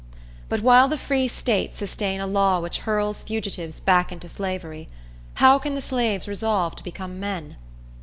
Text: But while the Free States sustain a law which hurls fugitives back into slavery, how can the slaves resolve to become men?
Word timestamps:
But 0.49 0.61
while 0.63 0.87
the 0.87 0.97
Free 0.97 1.27
States 1.27 1.77
sustain 1.77 2.21
a 2.21 2.25
law 2.25 2.59
which 2.59 2.79
hurls 2.79 3.21
fugitives 3.21 3.79
back 3.79 4.11
into 4.11 4.27
slavery, 4.27 4.89
how 5.35 5.59
can 5.59 5.75
the 5.75 5.79
slaves 5.79 6.27
resolve 6.27 6.75
to 6.77 6.83
become 6.83 7.19
men? 7.19 7.55